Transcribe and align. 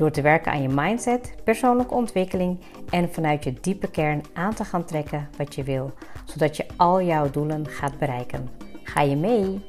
Door 0.00 0.10
te 0.10 0.22
werken 0.22 0.52
aan 0.52 0.62
je 0.62 0.68
mindset, 0.68 1.34
persoonlijke 1.44 1.94
ontwikkeling 1.94 2.60
en 2.90 3.12
vanuit 3.12 3.44
je 3.44 3.52
diepe 3.60 3.90
kern 3.90 4.22
aan 4.32 4.54
te 4.54 4.64
gaan 4.64 4.84
trekken 4.84 5.28
wat 5.36 5.54
je 5.54 5.62
wil, 5.62 5.92
zodat 6.24 6.56
je 6.56 6.66
al 6.76 7.02
jouw 7.02 7.30
doelen 7.30 7.66
gaat 7.66 7.98
bereiken. 7.98 8.48
Ga 8.82 9.00
je 9.00 9.16
mee? 9.16 9.60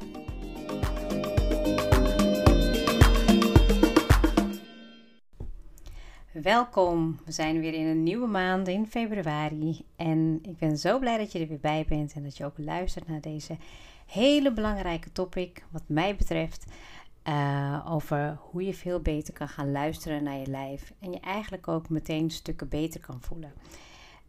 Welkom, 6.31 7.19
we 7.25 7.31
zijn 7.31 7.59
weer 7.59 7.73
in 7.73 7.87
een 7.87 8.03
nieuwe 8.03 8.27
maand 8.27 8.67
in 8.67 8.87
februari 8.87 9.85
en 9.95 10.39
ik 10.41 10.57
ben 10.57 10.77
zo 10.77 10.99
blij 10.99 11.17
dat 11.17 11.31
je 11.31 11.39
er 11.39 11.47
weer 11.47 11.59
bij 11.59 11.85
bent 11.89 12.13
en 12.13 12.23
dat 12.23 12.37
je 12.37 12.45
ook 12.45 12.57
luistert 12.57 13.07
naar 13.07 13.21
deze 13.21 13.57
hele 14.05 14.53
belangrijke 14.53 15.11
topic 15.11 15.63
wat 15.71 15.83
mij 15.85 16.15
betreft. 16.15 16.65
Uh, 17.27 17.85
over 17.89 18.37
hoe 18.39 18.65
je 18.65 18.73
veel 18.73 18.99
beter 18.99 19.33
kan 19.33 19.47
gaan 19.47 19.71
luisteren 19.71 20.23
naar 20.23 20.37
je 20.37 20.47
lijf. 20.47 20.93
En 20.99 21.11
je 21.11 21.19
eigenlijk 21.19 21.67
ook 21.67 21.89
meteen 21.89 22.29
stukken 22.29 22.69
beter 22.69 22.99
kan 22.99 23.21
voelen. 23.21 23.53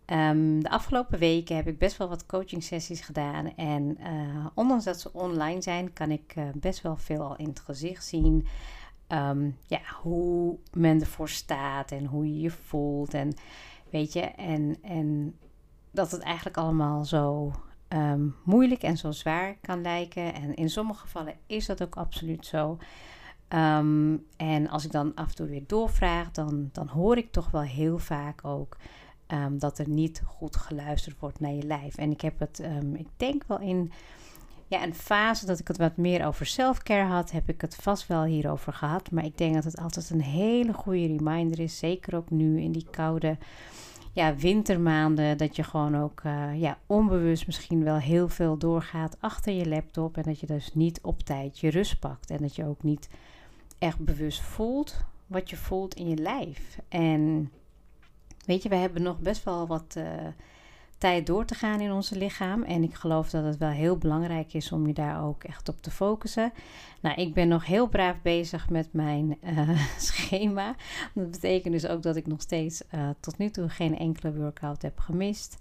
Um, 0.07 0.63
de 0.63 0.71
afgelopen 0.71 1.19
weken 1.19 1.57
heb 1.57 1.67
ik 1.67 1.79
best 1.79 1.97
wel 1.97 2.09
wat 2.09 2.27
coaching 2.27 2.63
sessies 2.63 3.01
gedaan. 3.01 3.57
En 3.57 3.99
uh, 4.01 4.47
ondanks 4.55 4.85
dat 4.85 5.01
ze 5.01 5.13
online 5.13 5.63
zijn, 5.63 5.93
kan 5.93 6.11
ik 6.11 6.35
uh, 6.37 6.45
best 6.55 6.83
wel 6.83 6.97
veel 6.97 7.23
al 7.23 7.37
in 7.37 7.49
het 7.49 7.61
gezicht 7.61 8.05
zien. 8.05 8.47
Um, 9.09 9.57
ja, 9.67 9.81
hoe 10.03 10.59
men 10.73 11.01
ervoor 11.01 11.29
staat 11.29 11.91
en 11.91 12.05
hoe 12.05 12.27
je 12.27 12.41
je 12.41 12.51
voelt. 12.51 13.15
En 13.15 13.35
weet 13.91 14.13
je, 14.13 14.21
en, 14.21 14.77
en 14.83 15.39
dat 15.91 16.11
het 16.11 16.21
eigenlijk 16.21 16.57
allemaal 16.57 17.05
zo 17.05 17.53
um, 17.95 18.35
moeilijk 18.45 18.83
en 18.83 18.97
zo 18.97 19.11
zwaar 19.11 19.57
kan 19.61 19.83
lijken. 19.83 20.35
En 20.35 20.55
in 20.55 20.71
sommige 20.71 21.01
gevallen 21.01 21.35
is 21.47 21.67
dat 21.67 21.83
ook 21.83 21.97
absoluut 21.97 22.47
zo. 22.47 22.79
Um, 23.49 24.27
en 24.37 24.69
als 24.69 24.85
ik 24.85 24.93
dan 24.93 25.15
af 25.15 25.29
en 25.29 25.35
toe 25.35 25.47
weer 25.47 25.67
doorvraag, 25.67 26.31
dan, 26.31 26.69
dan 26.73 26.89
hoor 26.89 27.17
ik 27.17 27.33
toch 27.33 27.51
wel 27.51 27.63
heel 27.63 27.99
vaak 27.99 28.45
ook 28.45 28.77
um, 29.29 29.59
dat 29.59 29.79
er 29.79 29.89
niet 29.89 30.23
goed 30.27 30.57
geluisterd 30.57 31.19
wordt 31.19 31.41
naar 31.41 31.53
je 31.53 31.63
lijf. 31.63 31.97
En 31.97 32.11
ik 32.11 32.21
heb 32.21 32.39
het, 32.39 32.63
ik 32.95 33.09
denk 33.17 33.45
wel 33.47 33.61
in 33.61 33.93
ja, 34.73 34.83
een 34.83 34.95
fase 34.95 35.47
dat 35.47 35.59
ik 35.59 35.69
het 35.69 35.77
wat 35.77 35.97
meer 35.97 36.27
over 36.27 36.47
selfcare 36.47 37.09
had, 37.09 37.31
heb 37.31 37.49
ik 37.49 37.61
het 37.61 37.75
vast 37.75 38.07
wel 38.07 38.25
hierover 38.25 38.73
gehad. 38.73 39.11
Maar 39.11 39.25
ik 39.25 39.39
denk 39.39 39.55
dat 39.55 39.65
het 39.65 39.79
altijd 39.79 40.11
een 40.11 40.23
hele 40.23 40.73
goede 40.73 41.07
reminder 41.07 41.61
is, 41.61 41.79
zeker 41.79 42.17
ook 42.17 42.31
nu 42.31 42.61
in 42.61 42.73
die 42.73 42.87
koude 42.91 43.39
ja, 44.13 44.37
wintermaanden, 44.37 45.39
dat 45.39 45.57
je 45.57 45.63
gewoon 45.63 45.97
ook 45.97 46.23
uh, 46.27 46.61
ja, 46.61 46.79
onbewust 46.87 47.47
misschien 47.47 47.85
wel 47.85 47.97
heel 47.97 48.29
veel 48.29 48.57
doorgaat 48.57 49.17
achter 49.21 49.53
je 49.53 49.69
laptop. 49.69 50.17
En 50.17 50.23
dat 50.23 50.41
je 50.41 50.47
dus 50.47 50.75
niet 50.75 51.01
op 51.03 51.23
tijd 51.23 51.59
je 51.59 51.71
rust 51.71 51.99
pakt. 51.99 52.31
En 52.31 52.39
dat 52.39 52.57
je 52.57 52.67
ook 52.67 52.83
niet 52.83 53.09
echt 53.79 53.99
bewust 53.99 54.41
voelt 54.41 55.05
wat 55.27 55.51
je 55.51 55.57
voelt 55.57 55.95
in 55.95 56.09
je 56.09 56.17
lijf. 56.17 56.79
En 56.89 57.51
weet 58.47 58.63
je, 58.63 58.69
we 58.69 58.75
hebben 58.75 59.03
nog 59.03 59.19
best 59.19 59.45
wel 59.45 59.67
wat. 59.67 59.95
Uh, 59.99 60.05
tijd 61.03 61.27
door 61.27 61.45
te 61.45 61.55
gaan 61.55 61.81
in 61.81 61.93
onze 61.93 62.19
lichaam. 62.19 62.63
En 62.63 62.83
ik 62.83 62.95
geloof 62.95 63.31
dat 63.31 63.45
het 63.45 63.57
wel 63.57 63.69
heel 63.69 63.97
belangrijk 63.97 64.55
is 64.55 64.73
om 64.73 64.87
je 64.87 64.93
daar 64.93 65.25
ook 65.25 65.45
echt 65.45 65.69
op 65.69 65.83
te 65.83 65.91
focussen. 65.91 66.53
Nou, 67.01 67.21
ik 67.21 67.35
ben 67.35 67.49
nog 67.49 67.67
heel 67.67 67.89
braaf 67.89 68.23
bezig 68.23 68.71
met 68.71 68.89
mijn 68.93 69.39
uh, 69.45 69.87
schema. 69.99 70.75
Dat 71.15 71.31
betekent 71.31 71.73
dus 71.73 71.87
ook 71.87 72.03
dat 72.03 72.17
ik 72.17 72.27
nog 72.27 72.41
steeds 72.41 72.83
uh, 72.95 73.09
tot 73.21 73.39
nu 73.39 73.51
toe 73.51 73.69
geen 73.69 73.99
enkele 73.99 74.35
workout 74.35 74.83
heb 74.83 74.99
gemist. 74.99 75.57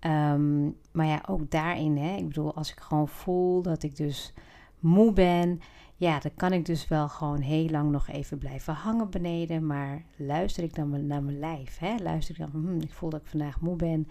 Um, 0.00 0.76
maar 0.92 1.06
ja, 1.06 1.22
ook 1.28 1.50
daarin, 1.50 1.96
hè, 1.96 2.16
ik 2.16 2.28
bedoel, 2.28 2.54
als 2.54 2.70
ik 2.70 2.80
gewoon 2.80 3.08
voel 3.08 3.62
dat 3.62 3.82
ik 3.82 3.96
dus 3.96 4.32
moe 4.78 5.12
ben, 5.12 5.60
ja, 5.96 6.18
dan 6.18 6.34
kan 6.36 6.52
ik 6.52 6.66
dus 6.66 6.88
wel 6.88 7.08
gewoon 7.08 7.40
heel 7.40 7.68
lang 7.68 7.90
nog 7.90 8.08
even 8.08 8.38
blijven 8.38 8.74
hangen 8.74 9.10
beneden. 9.10 9.66
Maar 9.66 10.04
luister 10.16 10.62
ik 10.62 10.74
dan 10.74 11.06
naar 11.06 11.22
mijn 11.22 11.38
lijf? 11.38 11.78
Hè? 11.78 11.94
Luister 12.02 12.34
ik 12.34 12.52
dan, 12.52 12.62
hm, 12.62 12.80
ik 12.80 12.92
voel 12.92 13.10
dat 13.10 13.20
ik 13.20 13.26
vandaag 13.26 13.60
moe 13.60 13.76
ben 13.76 14.06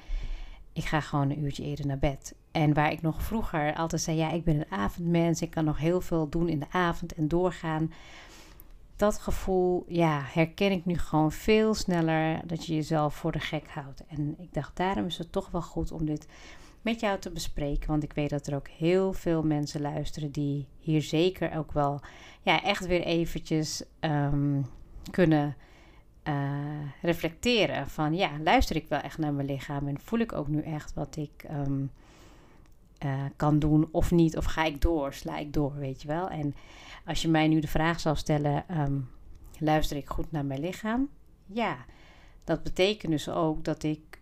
ik 0.74 0.86
ga 0.86 1.00
gewoon 1.00 1.30
een 1.30 1.44
uurtje 1.44 1.64
eerder 1.64 1.86
naar 1.86 2.00
bed. 2.00 2.36
En 2.52 2.74
waar 2.74 2.92
ik 2.92 3.02
nog 3.02 3.24
vroeger 3.24 3.76
altijd 3.76 4.02
zei, 4.02 4.18
ja, 4.18 4.32
ik 4.32 4.44
ben 4.44 4.56
een 4.56 4.72
avondmens, 4.72 5.42
ik 5.42 5.50
kan 5.50 5.66
nog 5.66 5.78
heel 5.78 6.02
veel 6.02 6.30
doen 6.30 6.50
in 6.50 6.60
de 6.60 6.70
avond 6.72 7.14
en 7.14 7.28
doorgaan. 7.28 7.94
Dat 8.96 9.20
gevoel, 9.20 9.86
ja, 9.88 10.22
herken 10.24 10.72
ik 10.72 10.86
nu 10.86 10.98
gewoon 10.98 11.32
veel 11.32 11.74
sneller 11.74 12.48
dat 12.48 12.66
je 12.66 12.76
jezelf 12.76 13.16
voor 13.16 13.32
de 13.32 13.40
gek 13.40 13.68
houdt. 13.68 14.04
En 14.08 14.36
ik 14.40 14.54
dacht, 14.54 14.76
daarom 14.76 15.06
is 15.06 15.18
het 15.18 15.32
toch 15.32 15.52
wel 15.52 15.62
goed 15.62 15.92
om 15.92 16.06
dit 16.06 16.28
met 16.82 17.00
jou 17.00 17.20
te 17.20 17.32
bespreken. 17.32 17.88
Want 17.88 18.04
ik 18.04 18.14
weet 18.14 18.30
dat 18.30 18.48
er 18.48 18.56
ook 18.56 18.68
heel 18.68 19.14
veel 19.14 19.44
mensen 19.44 19.82
luisteren 19.82 20.32
die 20.32 20.68
hier 20.80 21.02
zeker 21.02 21.58
ook 21.58 21.72
wel, 21.72 22.00
ja, 22.42 22.64
echt 22.64 22.86
weer 22.86 23.02
eventjes 23.02 23.84
um, 24.00 24.66
kunnen 25.12 25.56
uh, 26.32 26.92
reflecteren 27.02 27.88
van 27.88 28.14
ja, 28.14 28.30
luister 28.44 28.76
ik 28.76 28.88
wel 28.88 29.00
echt 29.00 29.18
naar 29.18 29.34
mijn 29.34 29.48
lichaam 29.48 29.88
en 29.88 30.00
voel 30.00 30.20
ik 30.20 30.34
ook 30.34 30.48
nu 30.48 30.62
echt 30.62 30.94
wat 30.94 31.16
ik 31.16 31.46
um, 31.52 31.92
uh, 33.06 33.24
kan 33.36 33.60
doen 33.60 33.88
of 33.92 34.12
niet, 34.12 34.38
of 34.38 34.46
ga 34.46 34.64
ik 34.64 34.82
door, 34.82 35.14
sla 35.14 35.38
ik 35.38 35.54
door, 35.54 35.76
weet 35.76 36.02
je 36.02 36.08
wel. 36.08 36.30
En 36.30 36.56
als 37.06 37.22
je 37.22 37.28
mij 37.28 37.48
nu 37.48 37.60
de 37.60 37.68
vraag 37.68 38.00
zal 38.00 38.16
stellen, 38.16 38.64
um, 38.80 39.10
luister 39.60 39.98
ik 39.98 40.10
goed 40.10 40.32
naar 40.32 40.46
mijn 40.46 40.60
lichaam? 40.60 41.10
Ja, 41.46 41.86
dat 42.44 42.64
betekent 42.64 43.12
dus 43.12 43.30
ook 43.30 43.64
dat 43.64 43.84
ik 43.84 44.20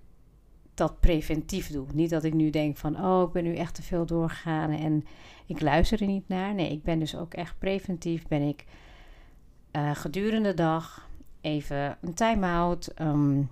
dat 0.73 0.99
preventief 0.99 1.71
doe. 1.71 1.85
Niet 1.93 2.09
dat 2.09 2.23
ik 2.23 2.33
nu 2.33 2.49
denk 2.49 2.77
van, 2.77 3.05
oh, 3.05 3.27
ik 3.27 3.31
ben 3.31 3.43
nu 3.43 3.55
echt 3.55 3.75
te 3.75 3.81
veel 3.81 4.05
doorgegaan 4.05 4.71
en 4.71 5.05
ik 5.45 5.61
luister 5.61 6.01
er 6.01 6.07
niet 6.07 6.27
naar. 6.27 6.53
Nee, 6.53 6.71
ik 6.71 6.83
ben 6.83 6.99
dus 6.99 7.15
ook 7.15 7.33
echt 7.33 7.59
preventief, 7.59 8.27
ben 8.27 8.41
ik 8.41 8.65
uh, 9.71 9.95
gedurende 9.95 10.49
de 10.49 10.55
dag 10.55 11.08
even 11.41 11.97
een 12.01 12.13
time-out. 12.13 12.91
Um, 13.01 13.50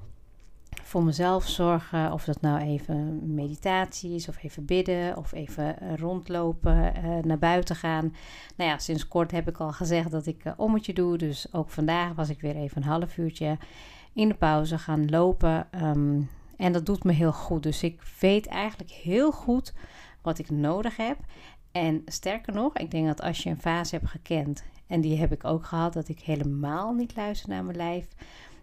voor 0.88 1.04
mezelf 1.04 1.48
zorgen. 1.48 2.12
Of 2.12 2.24
dat 2.24 2.42
nou 2.42 2.60
even 2.60 3.34
meditatie 3.34 4.16
is, 4.16 4.28
of 4.28 4.44
even 4.44 4.66
bidden, 4.66 5.18
of 5.18 5.32
even 5.32 5.98
rondlopen, 5.98 6.94
uh, 6.98 7.24
naar 7.24 7.40
buiten 7.40 7.76
gaan. 7.76 8.16
Nou 8.56 8.70
ja, 8.70 8.78
sinds 8.78 9.08
kort 9.08 9.32
heb 9.32 9.48
ik 9.48 9.58
al 9.58 9.72
gezegd 9.72 10.12
dat 10.12 10.26
ik 10.26 10.46
uh, 10.46 10.54
ommetje 10.58 10.94
doe. 10.94 11.18
Dus 11.18 11.54
ook 11.54 11.70
vandaag 11.70 12.14
was 12.14 12.30
ik 12.30 12.42
weer 12.42 12.56
even 12.56 12.78
een 12.78 12.88
half 12.88 13.18
uurtje 13.18 13.58
in 14.14 14.28
de 14.28 14.36
pauze 14.36 14.78
gaan 14.78 15.10
lopen. 15.10 15.68
Um, 15.84 16.30
en 16.58 16.72
dat 16.72 16.86
doet 16.86 17.04
me 17.04 17.12
heel 17.12 17.34
goed. 17.34 17.64
Dus 17.64 17.84
ik 17.84 18.02
weet 18.20 18.48
eigenlijk 18.48 18.92
heel 18.92 19.32
goed 19.32 19.74
wat 20.22 20.40
ik 20.40 20.50
nodig 20.50 20.98
heb. 20.98 21.18
En 21.72 22.02
sterker 22.06 22.54
nog, 22.54 22.78
ik 22.78 22.92
denk 22.92 23.06
dat 23.06 23.22
als 23.22 23.44
je 23.44 23.50
een 23.50 23.62
fase 23.62 23.96
hebt 23.96 24.10
gekend 24.10 24.64
en 24.88 25.02
die 25.02 25.18
heb 25.18 25.32
ik 25.32 25.44
ook 25.44 25.66
gehad, 25.66 25.94
dat 25.94 26.08
ik 26.08 26.20
helemaal 26.20 26.94
niet 26.94 27.16
luister 27.16 27.50
naar 27.50 27.64
mijn 27.64 27.78
lijf. 27.78 28.08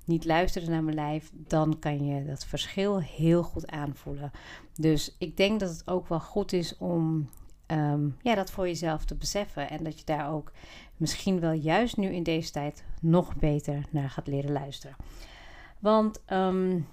Niet 0.05 0.25
luisterde 0.25 0.71
naar 0.71 0.85
mijn 0.85 0.97
lijf, 0.97 1.31
dan 1.33 1.79
kan 1.79 2.07
je 2.07 2.25
dat 2.25 2.45
verschil 2.45 3.01
heel 3.01 3.43
goed 3.43 3.67
aanvoelen. 3.67 4.31
Dus 4.75 5.15
ik 5.19 5.37
denk 5.37 5.61
dat 5.61 5.71
het 5.71 5.89
ook 5.89 6.09
wel 6.09 6.21
goed 6.21 6.53
is 6.53 6.77
om 6.77 7.29
um, 7.67 8.17
ja, 8.23 8.35
dat 8.35 8.51
voor 8.51 8.67
jezelf 8.67 9.05
te 9.05 9.15
beseffen. 9.15 9.71
En 9.71 9.85
dat 9.85 9.99
je 9.99 10.05
daar 10.05 10.33
ook 10.33 10.53
misschien 10.97 11.41
wel 11.41 11.53
juist 11.53 11.97
nu 11.97 12.09
in 12.09 12.23
deze 12.23 12.51
tijd 12.51 12.85
nog 13.01 13.37
beter 13.37 13.85
naar 13.91 14.11
gaat 14.11 14.27
leren 14.27 14.53
luisteren. 14.53 14.97
Want 15.79 16.23
um, 16.33 16.87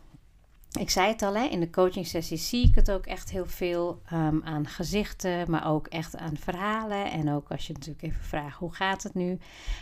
ik 0.80 0.90
zei 0.90 1.08
het 1.08 1.22
al, 1.22 1.36
hè, 1.36 1.44
in 1.44 1.60
de 1.60 1.70
coaching 1.70 2.08
sessies 2.08 2.50
zie 2.50 2.68
ik 2.68 2.76
het 2.76 2.92
ook 2.92 3.06
echt 3.06 3.32
heel 3.32 3.46
veel 3.46 4.02
um, 4.14 4.42
aan 4.44 4.68
gezichten, 4.68 5.52
maar 5.52 5.68
ook 5.68 5.88
echt 5.88 6.18
aan 6.18 6.38
verhalen. 6.38 7.12
En 7.12 7.32
ook 7.32 7.52
als 7.52 7.68
je 7.68 7.74
natuurlijk 7.74 8.04
even 8.04 8.24
vraagt, 8.24 8.58
hoe 8.58 8.74
gaat 8.74 9.04
het 9.04 9.14
nu? 9.14 9.38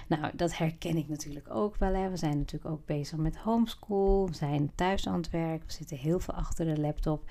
Nou, 0.07 0.31
dat 0.33 0.57
herken 0.57 0.97
ik 0.97 1.07
natuurlijk 1.07 1.49
ook 1.49 1.75
wel. 1.75 1.93
Hè. 1.93 2.09
We 2.09 2.17
zijn 2.17 2.37
natuurlijk 2.37 2.73
ook 2.73 2.85
bezig 2.85 3.17
met 3.17 3.37
homeschool, 3.37 4.27
we 4.27 4.35
zijn 4.35 4.71
thuis 4.75 5.07
aan 5.07 5.17
het 5.17 5.29
werk, 5.29 5.63
we 5.65 5.71
zitten 5.71 5.97
heel 5.97 6.19
veel 6.19 6.33
achter 6.33 6.65
de 6.65 6.81
laptop. 6.81 7.29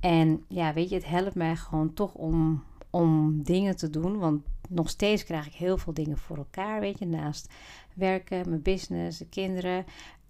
En 0.00 0.44
ja, 0.48 0.72
weet 0.72 0.88
je, 0.88 0.94
het 0.94 1.06
helpt 1.06 1.34
mij 1.34 1.56
gewoon 1.56 1.94
toch 1.94 2.14
om, 2.14 2.64
om 2.90 3.42
dingen 3.42 3.76
te 3.76 3.90
doen, 3.90 4.18
want 4.18 4.42
nog 4.68 4.88
steeds 4.88 5.24
krijg 5.24 5.46
ik 5.46 5.54
heel 5.54 5.78
veel 5.78 5.94
dingen 5.94 6.18
voor 6.18 6.36
elkaar, 6.36 6.80
weet 6.80 6.98
je, 6.98 7.06
naast 7.06 7.52
werken, 7.94 8.48
mijn 8.48 8.62
business, 8.62 9.18
de 9.18 9.26
kinderen. 9.26 9.84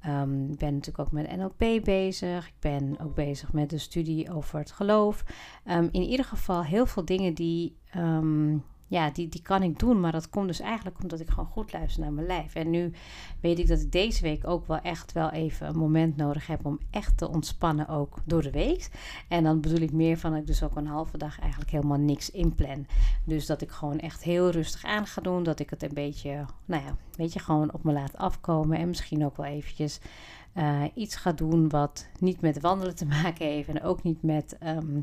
Um, 0.06 0.50
ik 0.50 0.58
ben 0.58 0.74
natuurlijk 0.74 0.98
ook 0.98 1.12
met 1.12 1.36
NLP 1.36 1.84
bezig. 1.84 2.46
Ik 2.46 2.54
ben 2.60 2.96
ook 3.00 3.14
bezig 3.14 3.52
met 3.52 3.70
de 3.70 3.78
studie 3.78 4.32
over 4.32 4.58
het 4.58 4.70
geloof. 4.70 5.24
Um, 5.66 5.88
in 5.92 6.02
ieder 6.02 6.24
geval 6.24 6.64
heel 6.64 6.86
veel 6.86 7.04
dingen 7.04 7.34
die, 7.34 7.76
um, 7.96 8.64
ja, 8.90 9.10
die, 9.10 9.28
die 9.28 9.42
kan 9.42 9.62
ik 9.62 9.78
doen. 9.78 10.00
Maar 10.00 10.12
dat 10.12 10.28
komt 10.28 10.46
dus 10.46 10.60
eigenlijk 10.60 11.02
omdat 11.02 11.20
ik 11.20 11.28
gewoon 11.28 11.46
goed 11.46 11.72
luister 11.72 12.02
naar 12.02 12.12
mijn 12.12 12.26
lijf. 12.26 12.54
En 12.54 12.70
nu 12.70 12.92
weet 13.40 13.58
ik 13.58 13.68
dat 13.68 13.80
ik 13.80 13.92
deze 13.92 14.22
week 14.22 14.46
ook 14.46 14.66
wel 14.66 14.78
echt 14.78 15.12
wel 15.12 15.30
even 15.30 15.68
een 15.68 15.76
moment 15.76 16.16
nodig 16.16 16.46
heb 16.46 16.66
om 16.66 16.78
echt 16.90 17.16
te 17.16 17.28
ontspannen 17.28 17.88
ook 17.88 18.18
door 18.24 18.42
de 18.42 18.50
week. 18.50 18.90
En 19.28 19.44
dan 19.44 19.60
bedoel 19.60 19.80
ik 19.80 19.92
meer 19.92 20.18
van 20.18 20.30
dat 20.30 20.40
ik 20.40 20.46
dus 20.46 20.62
ook 20.62 20.76
een 20.76 20.86
halve 20.86 21.18
dag 21.18 21.40
eigenlijk 21.40 21.70
helemaal 21.70 21.98
niks 21.98 22.30
inplan. 22.30 22.86
Dus 23.24 23.46
dat 23.46 23.62
ik 23.62 23.70
gewoon 23.70 23.98
echt 23.98 24.22
heel 24.22 24.50
rustig 24.50 24.84
aan 24.84 25.06
ga 25.06 25.20
doen. 25.20 25.42
Dat 25.42 25.60
ik 25.60 25.70
het 25.70 25.82
een 25.82 25.94
beetje, 25.94 26.44
nou 26.64 26.84
ja, 26.84 26.96
weet 27.16 27.32
je, 27.32 27.38
gewoon 27.38 27.72
op 27.72 27.84
me 27.84 27.92
laat 27.92 28.16
afkomen. 28.16 28.78
En 28.78 28.88
misschien 28.88 29.24
ook 29.24 29.36
wel 29.36 29.46
eventjes 29.46 30.00
uh, 30.54 30.82
iets 30.94 31.16
ga 31.16 31.32
doen 31.32 31.68
wat 31.68 32.08
niet 32.18 32.40
met 32.40 32.60
wandelen 32.60 32.94
te 32.94 33.06
maken 33.22 33.46
heeft. 33.46 33.68
En 33.68 33.82
ook 33.82 34.02
niet 34.02 34.22
met... 34.22 34.56
Um, 34.66 35.02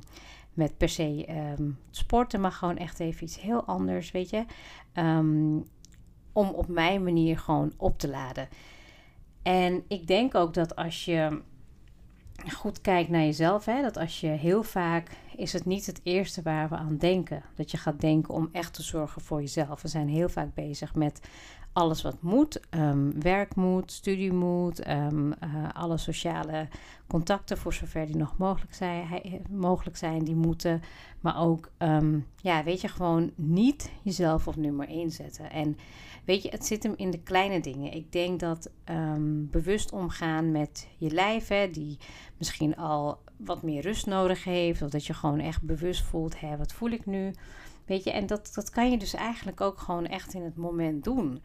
met 0.58 0.78
per 0.78 0.90
se 0.90 1.26
um, 1.58 1.78
sporten, 1.92 2.42
maar 2.42 2.52
gewoon 2.52 2.78
echt 2.78 3.00
even 3.00 3.24
iets 3.24 3.42
heel 3.42 3.64
anders, 3.66 4.12
weet 4.12 4.30
je. 4.30 4.46
Um, 4.94 5.66
om 6.34 6.50
op 6.50 6.68
mijn 6.68 7.04
manier 7.04 7.40
gewoon 7.40 7.74
op 7.78 8.00
te 8.00 8.10
laden. 8.10 8.48
En 9.44 9.84
ik 9.88 10.08
denk 10.08 10.36
ook 10.36 10.54
dat 10.54 10.76
als 10.76 11.06
je 11.06 11.42
goed 12.54 12.82
kijkt 12.82 13.10
naar 13.10 13.22
jezelf, 13.22 13.66
hè, 13.66 13.82
dat 13.82 13.98
als 13.98 14.20
je 14.20 14.28
heel 14.28 14.64
vaak 14.64 15.10
is 15.36 15.54
het 15.54 15.66
niet 15.66 15.86
het 15.86 16.00
eerste 16.04 16.42
waar 16.42 16.70
we 16.70 16.76
aan 16.76 16.98
denken. 16.98 17.44
Dat 17.56 17.72
je 17.72 17.78
gaat 17.78 18.02
denken 18.02 18.34
om 18.34 18.50
echt 18.52 18.74
te 18.74 18.84
zorgen 18.84 19.22
voor 19.22 19.40
jezelf. 19.40 19.82
We 19.82 19.88
zijn 19.88 20.08
heel 20.08 20.30
vaak 20.30 20.54
bezig 20.54 20.96
met 20.96 21.30
alles 21.78 22.02
wat 22.02 22.22
moet. 22.22 22.60
Um, 22.70 23.22
werk 23.22 23.56
moet, 23.56 23.92
studie 23.92 24.34
moet, 24.34 24.88
um, 24.88 25.28
uh, 25.28 25.70
alle 25.74 25.98
sociale 25.98 26.68
contacten 27.08 27.58
voor 27.58 27.74
zover 27.74 28.06
die 28.06 28.16
nog 28.16 28.38
mogelijk 28.38 28.74
zijn, 28.74 29.08
mogelijk 29.50 29.98
zijn 29.98 30.24
die 30.24 30.36
moeten. 30.36 30.82
Maar 31.20 31.40
ook, 31.40 31.72
um, 31.78 32.28
ja, 32.42 32.64
weet 32.64 32.82
je, 32.82 32.88
gewoon 32.88 33.32
niet 33.36 33.92
jezelf 34.02 34.48
op 34.48 34.56
nummer 34.56 34.88
1 34.88 35.12
zetten. 35.12 35.52
En 35.52 35.78
weet 36.26 36.44
je, 36.44 36.50
het 36.50 36.66
zit 36.66 36.84
hem 36.84 36.94
in 36.96 37.12
de 37.12 37.20
kleine 37.20 37.60
dingen. 37.60 37.94
Ik 37.94 38.12
denk 38.12 38.40
dat 38.40 38.70
bewust 39.52 39.92
omgaan 39.92 40.52
met 40.52 40.88
je 40.98 41.10
lijf, 41.10 41.48
hè, 41.48 41.70
die 41.72 41.98
misschien 42.38 42.76
al 42.76 43.20
wat 43.38 43.64
meer 43.64 43.82
rust 43.82 44.06
nodig 44.06 44.44
heeft. 44.44 44.82
Of 44.82 44.90
dat 44.90 45.06
je 45.06 45.14
gewoon 45.14 45.40
echt 45.40 45.62
bewust 45.62 46.04
voelt, 46.04 46.40
hè, 46.40 46.58
wat 46.58 46.74
voel 46.74 46.90
ik 46.90 47.06
nu? 47.06 47.34
Weet 47.88 48.04
je, 48.04 48.12
en 48.12 48.26
dat, 48.26 48.52
dat 48.54 48.70
kan 48.70 48.92
je 48.92 48.98
dus 48.98 49.14
eigenlijk 49.14 49.62
ook 49.62 49.80
gewoon 49.80 50.06
echt 50.06 50.34
in 50.34 50.44
het 50.44 50.56
moment 50.56 51.04
doen. 51.04 51.44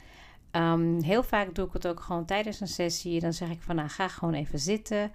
Um, 0.53 1.03
heel 1.03 1.23
vaak 1.23 1.55
doe 1.55 1.67
ik 1.67 1.73
het 1.73 1.87
ook 1.87 2.01
gewoon 2.01 2.25
tijdens 2.25 2.61
een 2.61 2.69
sessie. 2.69 3.21
Dan 3.21 3.33
zeg 3.33 3.51
ik 3.51 3.63
van 3.63 3.77
nou 3.77 3.89
ga 3.89 4.09
gewoon 4.09 4.35
even 4.35 4.59
zitten. 4.59 5.13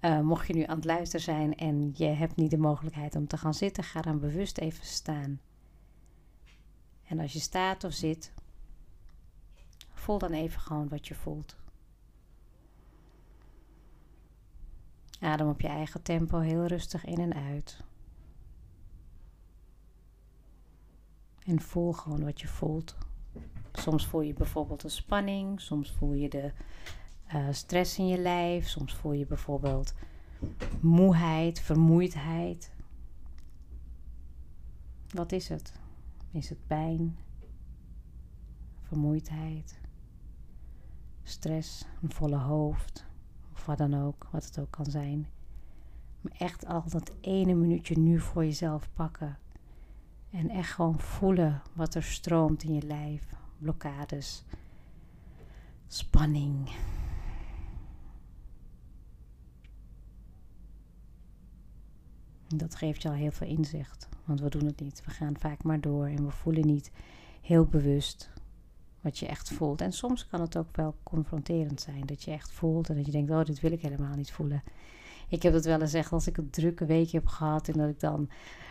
Uh, 0.00 0.20
mocht 0.20 0.46
je 0.46 0.54
nu 0.54 0.64
aan 0.64 0.76
het 0.76 0.84
luisteren 0.84 1.24
zijn 1.24 1.56
en 1.56 1.92
je 1.94 2.04
hebt 2.04 2.36
niet 2.36 2.50
de 2.50 2.58
mogelijkheid 2.58 3.16
om 3.16 3.26
te 3.26 3.36
gaan 3.36 3.54
zitten, 3.54 3.84
ga 3.84 4.00
dan 4.00 4.20
bewust 4.20 4.58
even 4.58 4.86
staan. 4.86 5.40
En 7.06 7.20
als 7.20 7.32
je 7.32 7.38
staat 7.38 7.84
of 7.84 7.92
zit, 7.92 8.32
voel 9.92 10.18
dan 10.18 10.32
even 10.32 10.60
gewoon 10.60 10.88
wat 10.88 11.08
je 11.08 11.14
voelt. 11.14 11.56
Adem 15.20 15.48
op 15.48 15.60
je 15.60 15.68
eigen 15.68 16.02
tempo 16.02 16.38
heel 16.38 16.66
rustig 16.66 17.04
in 17.04 17.18
en 17.18 17.34
uit. 17.34 17.82
En 21.44 21.60
voel 21.60 21.92
gewoon 21.92 22.24
wat 22.24 22.40
je 22.40 22.48
voelt. 22.48 22.96
Soms 23.72 24.06
voel 24.06 24.20
je 24.20 24.32
bijvoorbeeld 24.32 24.82
een 24.82 24.90
spanning, 24.90 25.60
soms 25.60 25.92
voel 25.92 26.12
je 26.12 26.28
de 26.28 26.52
uh, 27.34 27.48
stress 27.50 27.98
in 27.98 28.06
je 28.06 28.18
lijf, 28.18 28.68
soms 28.68 28.94
voel 28.94 29.12
je 29.12 29.26
bijvoorbeeld 29.26 29.94
moeheid, 30.80 31.60
vermoeidheid. 31.60 32.72
Wat 35.08 35.32
is 35.32 35.48
het? 35.48 35.72
Is 36.30 36.48
het 36.48 36.66
pijn, 36.66 37.18
vermoeidheid, 38.82 39.80
stress, 41.22 41.86
een 42.02 42.12
volle 42.12 42.36
hoofd 42.36 43.06
of 43.52 43.66
wat 43.66 43.78
dan 43.78 43.94
ook, 43.94 44.28
wat 44.30 44.44
het 44.44 44.58
ook 44.58 44.70
kan 44.70 44.86
zijn? 44.86 45.28
Maar 46.20 46.32
echt 46.38 46.66
al 46.66 46.84
dat 46.88 47.12
ene 47.20 47.54
minuutje 47.54 47.98
nu 47.98 48.20
voor 48.20 48.44
jezelf 48.44 48.88
pakken. 48.92 49.38
En 50.30 50.50
echt 50.50 50.72
gewoon 50.72 51.00
voelen 51.00 51.62
wat 51.72 51.94
er 51.94 52.02
stroomt 52.02 52.62
in 52.62 52.74
je 52.74 52.82
lijf 52.82 53.22
blokkades, 53.58 54.44
spanning. 55.86 56.70
Dat 62.46 62.74
geeft 62.74 63.02
je 63.02 63.08
al 63.08 63.14
heel 63.14 63.30
veel 63.30 63.46
inzicht, 63.46 64.08
want 64.24 64.40
we 64.40 64.50
doen 64.50 64.64
het 64.64 64.80
niet. 64.80 65.02
We 65.04 65.10
gaan 65.10 65.38
vaak 65.38 65.62
maar 65.62 65.80
door 65.80 66.06
en 66.06 66.24
we 66.24 66.30
voelen 66.30 66.66
niet 66.66 66.90
heel 67.40 67.64
bewust 67.64 68.30
wat 69.00 69.18
je 69.18 69.26
echt 69.26 69.50
voelt. 69.50 69.80
En 69.80 69.92
soms 69.92 70.26
kan 70.26 70.40
het 70.40 70.56
ook 70.56 70.76
wel 70.76 70.94
confronterend 71.02 71.80
zijn, 71.80 72.06
dat 72.06 72.22
je 72.22 72.30
echt 72.30 72.52
voelt 72.52 72.88
en 72.88 72.96
dat 72.96 73.06
je 73.06 73.12
denkt, 73.12 73.30
oh, 73.30 73.44
dit 73.44 73.60
wil 73.60 73.72
ik 73.72 73.80
helemaal 73.80 74.16
niet 74.16 74.32
voelen. 74.32 74.62
Ik 75.30 75.42
heb 75.42 75.52
het 75.52 75.64
wel 75.64 75.80
eens 75.80 75.92
echt 75.92 76.12
als 76.12 76.26
ik 76.26 76.36
een 76.36 76.50
drukke 76.50 76.84
week 76.84 77.10
heb 77.10 77.26
gehad 77.26 77.68
en 77.68 77.78
dat 77.78 77.88
ik 77.88 78.00
dan 78.00 78.28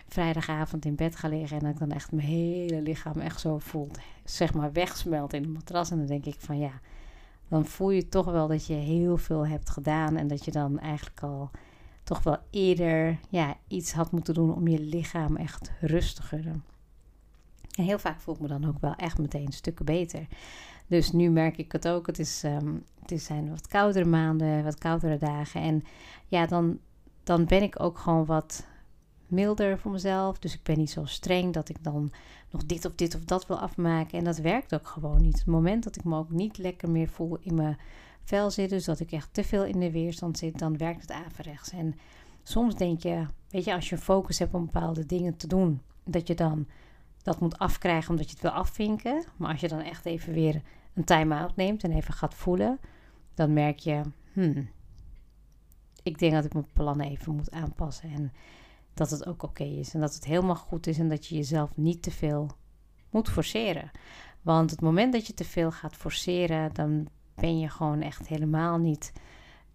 vrijdagavond 0.08 0.86
in 0.86 0.96
bed 0.96 1.16
ga 1.16 1.28
liggen 1.28 1.58
en 1.58 1.64
dat 1.64 1.74
ik 1.74 1.80
dan 1.80 1.92
echt 1.92 2.12
mijn 2.12 2.28
hele 2.28 2.82
lichaam 2.82 3.20
echt 3.20 3.40
zo 3.40 3.58
voelt, 3.58 4.00
zeg 4.24 4.54
maar 4.54 4.72
wegsmelt 4.72 5.34
in 5.34 5.42
de 5.42 5.48
matras. 5.48 5.92
En 5.92 5.98
dan 5.98 6.06
denk 6.06 6.26
ik 6.26 6.36
van 6.38 6.60
ja, 6.60 6.80
dan 7.48 7.66
voel 7.66 7.90
je 7.90 8.10
toch 8.10 8.26
wel 8.26 8.48
dat 8.48 8.66
je 8.66 8.74
heel 8.74 9.18
veel 9.18 9.48
hebt 9.48 9.70
gedaan 9.70 10.18
en 10.18 10.28
dat 10.28 10.46
je 10.46 10.52
dan 10.52 10.80
eigenlijk 10.80 11.24
al 11.24 11.52
toch 12.04 12.24
wel 12.24 12.38
eerder 12.50 13.20
ja, 13.30 13.58
iets 13.68 13.94
had 13.94 14.12
moeten 14.12 14.34
doen 14.34 14.56
om 14.56 14.68
je 14.68 14.80
lichaam 14.80 15.36
echt 15.36 15.72
rustiger. 15.82 16.46
En 17.76 17.84
heel 17.84 18.00
vaak 18.00 18.20
voel 18.20 18.36
ik 18.36 18.42
me 18.42 18.48
dan 18.48 18.68
ook 18.68 18.80
wel 18.80 18.96
echt 18.96 19.18
meteen 19.18 19.52
stukken 19.52 19.86
beter. 19.86 20.28
Dus 20.90 21.12
nu 21.12 21.30
merk 21.30 21.58
ik 21.58 21.72
het 21.72 21.88
ook. 21.88 22.08
Het, 22.08 22.20
is, 22.20 22.44
um, 22.44 22.84
het 23.06 23.22
zijn 23.22 23.50
wat 23.50 23.68
koudere 23.68 24.06
maanden, 24.06 24.64
wat 24.64 24.78
koudere 24.78 25.18
dagen. 25.18 25.62
En 25.62 25.84
ja, 26.28 26.46
dan, 26.46 26.80
dan 27.24 27.46
ben 27.46 27.62
ik 27.62 27.82
ook 27.82 27.98
gewoon 27.98 28.26
wat 28.26 28.66
milder 29.28 29.80
voor 29.80 29.92
mezelf. 29.92 30.40
Dus 30.40 30.54
ik 30.54 30.64
ben 30.64 30.78
niet 30.78 30.90
zo 30.90 31.06
streng 31.06 31.54
dat 31.54 31.70
ik 31.70 31.84
dan 31.84 32.12
nog 32.50 32.66
dit 32.66 32.86
of 32.86 32.96
dit 32.96 33.16
of 33.16 33.24
dat 33.24 33.48
wil 33.48 33.60
afmaken. 33.60 34.18
En 34.18 34.24
dat 34.24 34.38
werkt 34.38 34.74
ook 34.74 34.88
gewoon 34.88 35.22
niet. 35.22 35.38
Het 35.38 35.46
moment 35.46 35.84
dat 35.84 35.96
ik 35.96 36.04
me 36.04 36.18
ook 36.18 36.30
niet 36.30 36.58
lekker 36.58 36.90
meer 36.90 37.08
voel 37.08 37.38
in 37.42 37.56
mijn 37.56 37.78
vel 38.24 38.52
zitten, 38.52 38.78
dus 38.78 38.86
dat 38.86 39.00
ik 39.00 39.12
echt 39.12 39.34
te 39.34 39.44
veel 39.44 39.66
in 39.66 39.80
de 39.80 39.92
weerstand 39.92 40.38
zit, 40.38 40.60
dan 40.60 40.78
werkt 40.78 41.02
het 41.02 41.12
averechts. 41.12 41.72
En 41.72 41.96
soms 42.44 42.76
denk 42.76 43.02
je, 43.02 43.26
weet 43.50 43.64
je, 43.64 43.74
als 43.74 43.90
je 43.90 43.98
focus 43.98 44.40
hebt 44.40 44.54
om 44.54 44.66
bepaalde 44.66 45.06
dingen 45.06 45.38
te 45.38 45.48
doen, 45.48 45.82
dat 46.04 46.28
je 46.28 46.36
dan 46.36 46.68
dat 47.24 47.40
moet 47.40 47.60
afkrijgen 47.60 48.10
omdat 48.10 48.26
je 48.26 48.32
het 48.32 48.42
wil 48.42 48.52
afvinken. 48.52 49.24
Maar 49.38 49.52
als 49.52 49.62
je 49.62 49.68
dan 49.68 49.80
echt 49.80 50.06
even 50.06 50.34
weer 50.34 50.62
een 51.00 51.06
time-out 51.06 51.56
neemt 51.56 51.84
en 51.84 51.92
even 51.92 52.14
gaat 52.14 52.34
voelen, 52.34 52.80
dan 53.34 53.54
merk 53.54 53.80
je, 53.80 54.02
hmm, 54.34 54.70
ik 56.04 56.20
denk 56.20 56.34
dat 56.34 56.46
ik 56.46 56.54
mijn 56.54 56.68
plannen 56.74 57.08
even 57.08 57.36
moet 57.36 57.52
aanpassen. 57.52 58.10
En 58.10 58.32
dat 58.94 59.10
het 59.10 59.28
ook 59.28 59.44
oké 59.44 59.64
is. 59.64 59.94
En 59.94 60.00
dat 60.00 60.14
het 60.14 60.26
helemaal 60.26 60.56
goed 60.56 60.88
is 60.88 61.00
en 61.00 61.10
dat 61.10 61.26
je 61.26 61.36
jezelf 61.36 61.78
niet 61.78 62.02
te 62.02 62.12
veel 62.12 62.50
moet 63.10 63.30
forceren. 63.30 63.92
Want 64.42 64.72
het 64.72 64.82
moment 64.82 65.14
dat 65.14 65.28
je 65.28 65.34
te 65.34 65.44
veel 65.44 65.72
gaat 65.72 65.96
forceren, 65.96 66.74
dan 66.74 67.08
ben 67.36 67.60
je 67.60 67.70
gewoon 67.70 68.02
echt 68.02 68.28
helemaal 68.28 68.78
niet 68.78 69.14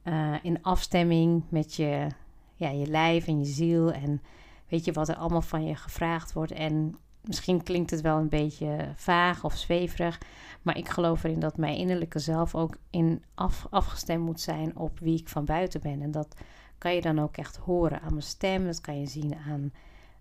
uh, 0.04 0.34
in 0.42 0.62
afstemming 0.62 1.42
met 1.48 1.74
je, 1.74 2.06
ja, 2.54 2.68
je 2.68 2.86
lijf 2.86 3.26
en 3.26 3.38
je 3.38 3.44
ziel. 3.44 3.92
En 3.92 4.22
weet 4.68 4.84
je 4.84 4.92
wat 4.92 5.08
er 5.08 5.16
allemaal 5.16 5.42
van 5.42 5.64
je 5.64 5.74
gevraagd 5.74 6.32
wordt. 6.32 6.52
En 6.52 6.94
misschien 7.24 7.62
klinkt 7.62 7.90
het 7.90 8.00
wel 8.00 8.18
een 8.18 8.28
beetje 8.28 8.92
vaag 8.96 9.44
of 9.44 9.56
zweverig. 9.56 10.20
Maar 10.62 10.76
ik 10.76 10.88
geloof 10.88 11.24
erin 11.24 11.40
dat 11.40 11.56
mijn 11.56 11.76
innerlijke 11.76 12.18
zelf 12.18 12.54
ook 12.54 12.76
in 12.90 13.22
af, 13.34 13.66
afgestemd 13.70 14.24
moet 14.24 14.40
zijn 14.40 14.76
op 14.76 14.98
wie 14.98 15.18
ik 15.18 15.28
van 15.28 15.44
buiten 15.44 15.80
ben. 15.80 16.02
En 16.02 16.10
dat 16.10 16.36
kan 16.78 16.94
je 16.94 17.00
dan 17.00 17.18
ook 17.18 17.36
echt 17.36 17.56
horen 17.56 18.00
aan 18.00 18.10
mijn 18.10 18.22
stem. 18.22 18.64
Dat 18.64 18.80
kan 18.80 19.00
je 19.00 19.06
zien 19.06 19.34
aan 19.48 19.72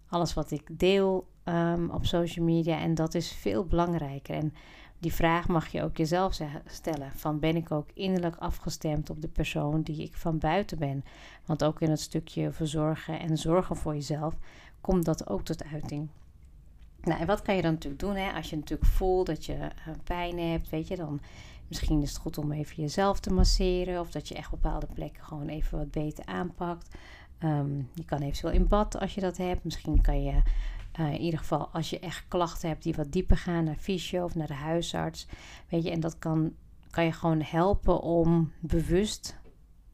alles 0.07 0.33
wat 0.33 0.51
ik 0.51 0.79
deel 0.79 1.27
um, 1.43 1.89
op 1.89 2.05
social 2.05 2.45
media. 2.45 2.79
En 2.79 2.95
dat 2.95 3.13
is 3.13 3.31
veel 3.31 3.65
belangrijker. 3.65 4.35
En 4.35 4.53
die 4.99 5.13
vraag 5.13 5.47
mag 5.47 5.67
je 5.67 5.83
ook 5.83 5.97
jezelf 5.97 6.39
stellen: 6.65 7.11
van 7.11 7.39
ben 7.39 7.55
ik 7.55 7.71
ook 7.71 7.89
innerlijk 7.93 8.35
afgestemd 8.35 9.09
op 9.09 9.21
de 9.21 9.27
persoon 9.27 9.81
die 9.81 10.01
ik 10.01 10.17
van 10.17 10.37
buiten 10.37 10.77
ben? 10.77 11.03
Want 11.45 11.63
ook 11.63 11.81
in 11.81 11.89
het 11.89 11.99
stukje 11.99 12.51
verzorgen 12.51 13.19
en 13.19 13.37
zorgen 13.37 13.75
voor 13.75 13.93
jezelf 13.93 14.37
komt 14.81 15.05
dat 15.05 15.29
ook 15.29 15.43
tot 15.43 15.63
uiting. 15.63 16.09
Nou, 17.03 17.19
en 17.19 17.27
wat 17.27 17.41
kan 17.41 17.55
je 17.55 17.61
dan 17.61 17.71
natuurlijk 17.71 18.01
doen? 18.01 18.15
Hè? 18.15 18.31
Als 18.31 18.49
je 18.49 18.55
natuurlijk 18.55 18.89
voelt 18.89 19.25
dat 19.25 19.45
je 19.45 19.53
uh, 19.53 19.93
pijn 20.03 20.39
hebt, 20.39 20.69
weet 20.69 20.87
je, 20.87 20.95
dan 20.95 21.21
Misschien 21.73 22.01
is 22.01 22.09
het 22.09 22.17
goed 22.17 22.37
om 22.37 22.51
even 22.51 22.75
jezelf 22.75 23.19
te 23.19 23.33
masseren. 23.33 23.99
Of 23.99 24.11
dat 24.11 24.27
je 24.27 24.35
echt 24.35 24.49
bepaalde 24.49 24.87
plekken 24.93 25.23
gewoon 25.23 25.47
even 25.47 25.77
wat 25.77 25.91
beter 25.91 26.25
aanpakt. 26.25 26.95
Um, 27.43 27.89
je 27.93 28.05
kan 28.05 28.21
eventueel 28.21 28.53
in 28.53 28.67
bad 28.67 28.99
als 28.99 29.15
je 29.15 29.21
dat 29.21 29.37
hebt. 29.37 29.63
Misschien 29.63 30.01
kan 30.01 30.23
je 30.23 30.41
uh, 30.99 31.13
in 31.13 31.19
ieder 31.19 31.39
geval 31.39 31.67
als 31.67 31.89
je 31.89 31.99
echt 31.99 32.25
klachten 32.27 32.69
hebt 32.69 32.83
die 32.83 32.93
wat 32.93 33.11
dieper 33.11 33.37
gaan 33.37 33.63
naar 33.63 33.75
fysio 33.75 34.23
of 34.23 34.35
naar 34.35 34.47
de 34.47 34.53
huisarts. 34.53 35.27
Weet 35.69 35.83
je, 35.83 35.91
en 35.91 35.99
dat 35.99 36.19
kan, 36.19 36.53
kan 36.89 37.05
je 37.05 37.11
gewoon 37.11 37.41
helpen 37.41 38.01
om 38.01 38.51
bewust 38.59 39.39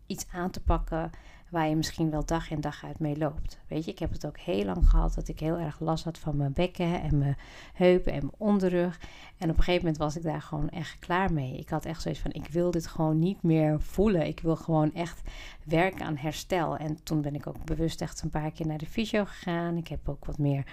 iets 0.05 0.25
aan 0.31 0.49
te 0.49 0.61
pakken 0.61 1.09
waar 1.49 1.69
je 1.69 1.75
misschien 1.75 2.09
wel 2.09 2.25
dag 2.25 2.51
in 2.51 2.61
dag 2.61 2.85
uit 2.85 2.99
mee 2.99 3.17
loopt. 3.17 3.59
Weet 3.67 3.85
je, 3.85 3.91
ik 3.91 3.99
heb 3.99 4.11
het 4.11 4.25
ook 4.25 4.37
heel 4.37 4.65
lang 4.65 4.89
gehad 4.89 5.13
dat 5.13 5.27
ik 5.27 5.39
heel 5.39 5.57
erg 5.57 5.79
last 5.79 6.03
had 6.03 6.17
van 6.17 6.37
mijn 6.37 6.53
bekken 6.53 7.01
en 7.01 7.17
mijn 7.17 7.37
heupen 7.73 8.13
en 8.13 8.19
mijn 8.19 8.35
onderrug. 8.37 8.99
En 9.37 9.49
op 9.49 9.57
een 9.57 9.63
gegeven 9.63 9.85
moment 9.85 9.97
was 9.97 10.15
ik 10.15 10.23
daar 10.23 10.41
gewoon 10.41 10.69
echt 10.69 10.99
klaar 10.99 11.33
mee. 11.33 11.57
Ik 11.57 11.69
had 11.69 11.85
echt 11.85 12.01
zoiets 12.01 12.21
van: 12.21 12.31
ik 12.31 12.47
wil 12.47 12.71
dit 12.71 12.87
gewoon 12.87 13.19
niet 13.19 13.43
meer 13.43 13.81
voelen. 13.81 14.27
Ik 14.27 14.39
wil 14.39 14.55
gewoon 14.55 14.93
echt 14.93 15.21
werken 15.65 16.05
aan 16.05 16.17
herstel. 16.17 16.77
En 16.77 17.03
toen 17.03 17.21
ben 17.21 17.35
ik 17.35 17.47
ook 17.47 17.65
bewust 17.65 18.01
echt 18.01 18.21
een 18.21 18.29
paar 18.29 18.51
keer 18.51 18.67
naar 18.67 18.77
de 18.77 18.85
fysio 18.85 19.25
gegaan. 19.25 19.77
Ik 19.77 19.87
heb 19.87 20.09
ook 20.09 20.25
wat 20.25 20.37
meer, 20.37 20.65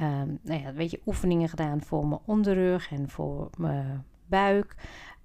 um, 0.00 0.38
nou 0.42 0.60
ja, 0.60 0.72
weet 0.72 0.90
je, 0.90 1.00
oefeningen 1.06 1.48
gedaan 1.48 1.82
voor 1.82 2.06
mijn 2.06 2.20
onderrug 2.24 2.90
en 2.90 3.08
voor 3.08 3.50
mijn 3.56 4.04
buik. 4.26 4.74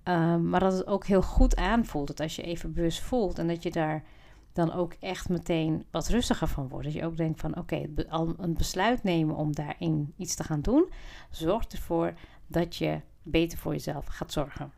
Um, 0.04 0.50
maar 0.50 0.60
dat 0.60 0.74
het 0.74 0.88
ook 0.88 1.06
heel 1.06 1.22
goed 1.22 1.56
aanvoelt. 1.56 2.08
Dat 2.08 2.20
als 2.20 2.36
je 2.36 2.42
even 2.42 2.74
bewust 2.74 3.02
voelt 3.02 3.40
en 3.40 3.48
dat 3.48 3.64
je 3.64 3.72
daar 3.72 4.04
dan 4.60 4.74
ook 4.74 4.94
echt 5.00 5.30
meteen 5.30 5.86
wat 5.92 6.08
rustiger 6.08 6.48
van 6.48 6.68
wordt. 6.68 6.86
Dat 6.86 6.94
je 6.94 7.06
ook 7.06 7.18
denkt 7.18 7.40
van 7.40 7.58
oké, 7.58 7.90
al 8.10 8.34
een 8.38 8.54
besluit 8.54 9.04
nemen 9.04 9.36
om 9.36 9.56
daarin 9.56 10.14
iets 10.18 10.36
te 10.36 10.44
gaan 10.44 10.62
doen, 10.62 10.90
zorgt 11.30 11.74
ervoor 11.74 12.14
dat 12.48 12.76
je 12.76 13.02
beter 13.24 13.58
voor 13.58 13.72
jezelf 13.72 14.06
gaat 14.06 14.32
zorgen. 14.32 14.72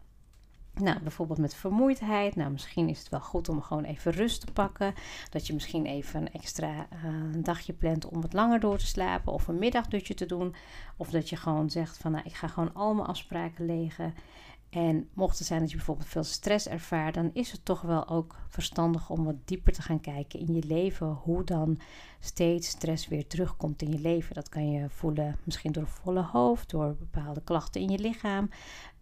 Nou, 0.74 1.00
bijvoorbeeld 1.00 1.40
met 1.40 1.56
vermoeidheid. 1.56 2.36
Nou, 2.36 2.52
misschien 2.52 2.90
is 2.90 3.00
het 3.00 3.10
wel 3.10 3.20
goed 3.20 3.50
om 3.50 3.62
gewoon 3.62 3.84
even 3.84 4.12
rust 4.12 4.46
te 4.46 4.52
pakken. 4.52 4.94
Dat 5.30 5.48
je 5.48 5.54
misschien 5.54 5.86
even 5.86 6.22
een 6.22 6.32
extra 6.32 6.88
een 7.04 7.44
dagje 7.44 7.74
plant 7.74 8.06
om 8.06 8.22
wat 8.22 8.34
langer 8.34 8.60
door 8.60 8.78
te 8.78 8.86
slapen. 8.86 9.34
Of 9.34 9.48
een 9.48 9.60
middagdutje 9.60 10.14
te 10.14 10.26
doen. 10.26 10.56
Of 10.98 11.10
dat 11.10 11.30
je 11.30 11.36
gewoon 11.36 11.70
zegt 11.70 11.98
van 11.98 12.12
nou, 12.12 12.24
ik 12.26 12.34
ga 12.34 12.48
gewoon 12.48 12.74
al 12.74 12.94
mijn 12.94 13.08
afspraken 13.08 13.66
legen. 13.66 14.14
En 14.72 15.10
mocht 15.14 15.38
het 15.38 15.48
zijn 15.48 15.60
dat 15.60 15.70
je 15.70 15.76
bijvoorbeeld 15.76 16.08
veel 16.08 16.24
stress 16.24 16.68
ervaart, 16.68 17.14
dan 17.14 17.30
is 17.34 17.52
het 17.52 17.66
toch 17.66 17.82
wel 17.82 18.08
ook 18.08 18.36
verstandig 18.48 19.10
om 19.10 19.24
wat 19.24 19.48
dieper 19.48 19.74
te 19.74 19.82
gaan 19.82 20.00
kijken 20.00 20.40
in 20.40 20.54
je 20.54 20.64
leven. 20.64 21.08
Hoe 21.08 21.44
dan 21.44 21.80
steeds 22.24 22.68
stress 22.68 23.08
weer 23.08 23.28
terugkomt 23.28 23.82
in 23.82 23.92
je 23.92 24.00
leven. 24.00 24.36
Dat 24.36 24.50
kan 24.50 24.72
je 24.72 24.90
voelen 24.90 25.38
misschien 25.44 25.72
door 25.72 25.84
een 25.84 25.90
volle 25.90 26.24
hoofd, 26.24 26.70
door 26.70 26.96
bepaalde 27.00 27.42
klachten 27.44 27.82
in 27.82 27.90
je 27.90 28.00
lichaam. 28.00 28.50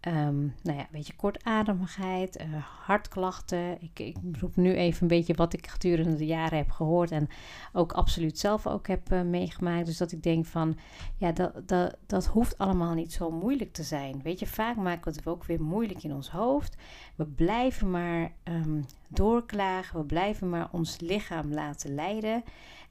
Um, 0.07 0.55
nou 0.63 0.77
ja, 0.77 0.83
een 0.83 0.87
beetje 0.91 1.15
kortademigheid, 1.15 2.41
uh, 2.41 2.63
hartklachten. 2.85 3.81
Ik, 3.81 3.99
ik 3.99 4.17
roep 4.39 4.55
nu 4.55 4.75
even 4.75 5.01
een 5.01 5.07
beetje 5.07 5.33
wat 5.33 5.53
ik 5.53 5.67
gedurende 5.67 6.15
de 6.15 6.25
jaren 6.25 6.57
heb 6.57 6.69
gehoord 6.69 7.11
en 7.11 7.27
ook 7.73 7.91
absoluut 7.91 8.39
zelf 8.39 8.67
ook 8.67 8.87
heb 8.87 9.11
uh, 9.11 9.21
meegemaakt. 9.21 9.85
Dus 9.85 9.97
dat 9.97 10.11
ik 10.11 10.23
denk 10.23 10.45
van, 10.45 10.77
ja, 11.17 11.31
dat, 11.31 11.67
dat, 11.67 11.97
dat 12.05 12.25
hoeft 12.25 12.57
allemaal 12.57 12.93
niet 12.93 13.13
zo 13.13 13.31
moeilijk 13.31 13.73
te 13.73 13.83
zijn. 13.83 14.21
Weet 14.23 14.39
je, 14.39 14.47
vaak 14.47 14.75
maken 14.75 15.11
we 15.11 15.17
het 15.17 15.27
ook 15.27 15.43
weer 15.43 15.61
moeilijk 15.61 16.03
in 16.03 16.13
ons 16.13 16.29
hoofd. 16.29 16.75
We 17.15 17.25
blijven 17.25 17.91
maar 17.91 18.31
um, 18.43 18.85
doorklagen, 19.07 19.99
we 19.99 20.05
blijven 20.05 20.49
maar 20.49 20.67
ons 20.71 20.99
lichaam 20.99 21.53
laten 21.53 21.95
leiden. 21.95 22.43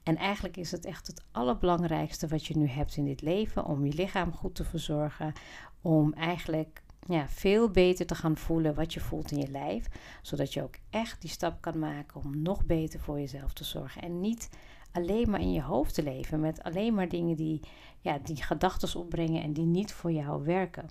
En 0.09 0.17
eigenlijk 0.17 0.57
is 0.57 0.71
het 0.71 0.85
echt 0.85 1.07
het 1.07 1.23
allerbelangrijkste 1.31 2.27
wat 2.27 2.45
je 2.45 2.57
nu 2.57 2.67
hebt 2.67 2.95
in 2.95 3.05
dit 3.05 3.21
leven, 3.21 3.65
om 3.65 3.85
je 3.85 3.93
lichaam 3.93 4.33
goed 4.33 4.55
te 4.55 4.63
verzorgen, 4.63 5.33
om 5.81 6.13
eigenlijk 6.13 6.83
ja, 7.07 7.27
veel 7.27 7.69
beter 7.69 8.05
te 8.05 8.15
gaan 8.15 8.37
voelen 8.37 8.75
wat 8.75 8.93
je 8.93 8.99
voelt 8.99 9.31
in 9.31 9.37
je 9.37 9.51
lijf. 9.51 9.87
Zodat 10.21 10.53
je 10.53 10.63
ook 10.63 10.75
echt 10.89 11.21
die 11.21 11.29
stap 11.29 11.61
kan 11.61 11.79
maken 11.79 12.21
om 12.21 12.41
nog 12.41 12.65
beter 12.65 12.99
voor 12.99 13.19
jezelf 13.19 13.53
te 13.53 13.63
zorgen. 13.63 14.01
En 14.01 14.19
niet 14.19 14.49
alleen 14.91 15.29
maar 15.29 15.41
in 15.41 15.53
je 15.53 15.61
hoofd 15.61 15.93
te 15.93 16.03
leven 16.03 16.39
met 16.39 16.63
alleen 16.63 16.93
maar 16.93 17.09
dingen 17.09 17.35
die, 17.35 17.59
ja, 17.99 18.19
die 18.23 18.43
gedachten 18.43 18.99
opbrengen 18.99 19.43
en 19.43 19.53
die 19.53 19.65
niet 19.65 19.93
voor 19.93 20.11
jou 20.11 20.43
werken. 20.43 20.89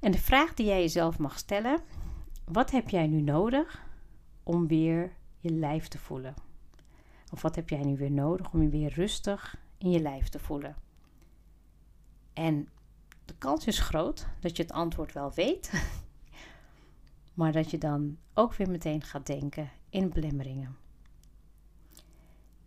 En 0.00 0.10
de 0.10 0.18
vraag 0.18 0.54
die 0.54 0.66
jij 0.66 0.80
jezelf 0.80 1.18
mag 1.18 1.38
stellen: 1.38 1.80
wat 2.44 2.70
heb 2.70 2.88
jij 2.88 3.06
nu 3.06 3.20
nodig 3.20 3.86
om 4.42 4.66
weer 4.66 5.12
je 5.38 5.50
lijf 5.50 5.88
te 5.88 5.98
voelen? 5.98 6.49
Of 7.30 7.42
wat 7.42 7.54
heb 7.54 7.68
jij 7.68 7.84
nu 7.84 7.96
weer 7.96 8.10
nodig 8.10 8.52
om 8.52 8.62
je 8.62 8.68
weer 8.68 8.92
rustig 8.92 9.56
in 9.78 9.90
je 9.90 10.00
lijf 10.00 10.28
te 10.28 10.38
voelen? 10.38 10.76
En 12.32 12.68
de 13.24 13.34
kans 13.38 13.66
is 13.66 13.78
groot 13.78 14.26
dat 14.40 14.56
je 14.56 14.62
het 14.62 14.72
antwoord 14.72 15.12
wel 15.12 15.32
weet, 15.32 15.72
maar 17.34 17.52
dat 17.52 17.70
je 17.70 17.78
dan 17.78 18.18
ook 18.34 18.54
weer 18.54 18.70
meteen 18.70 19.02
gaat 19.02 19.26
denken 19.26 19.70
in 19.88 20.08
belemmeringen. 20.08 20.76